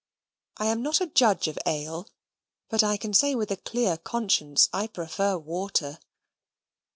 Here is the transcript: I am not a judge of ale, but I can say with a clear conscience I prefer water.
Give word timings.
I 0.57 0.65
am 0.65 0.81
not 0.81 0.99
a 0.99 1.05
judge 1.05 1.47
of 1.47 1.59
ale, 1.67 2.09
but 2.69 2.83
I 2.83 2.97
can 2.97 3.13
say 3.13 3.35
with 3.35 3.51
a 3.51 3.55
clear 3.55 3.97
conscience 3.97 4.67
I 4.73 4.87
prefer 4.87 5.37
water. 5.37 5.99